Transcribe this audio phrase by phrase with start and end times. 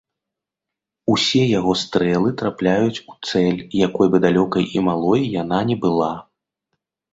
[1.15, 6.13] Усе яго стрэлы трапляюць у цэль, якой бы далёкай і малой яна ні была.